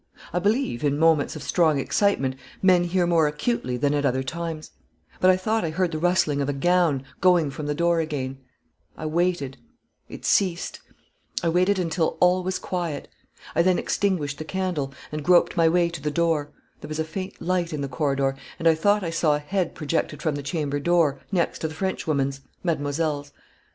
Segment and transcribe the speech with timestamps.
[0.33, 4.71] I believe, in moments of strong excitement, men hear more acutely than at other times;
[5.19, 8.39] but I thought I heard the rustling of a gown, going from the door again.
[8.97, 9.57] I waited
[10.09, 10.79] it ceased;
[11.43, 13.09] I waited until all was quiet.
[13.55, 17.03] I then extinguished the candle, and groped my way to the door; there was a
[17.03, 20.41] faint light in the corridor, and I thought I saw a head projected from the
[20.41, 23.31] chamber door, next to the Frenchwoman's mademoiselle's.